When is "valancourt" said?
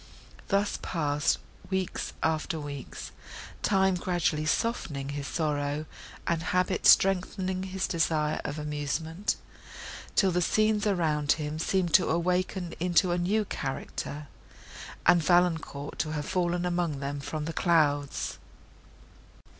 15.23-15.99